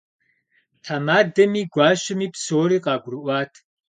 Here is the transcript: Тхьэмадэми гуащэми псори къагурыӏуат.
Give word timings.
Тхьэмадэми 0.83 1.61
гуащэми 1.73 2.27
псори 2.33 2.77
къагурыӏуат. 2.83 3.53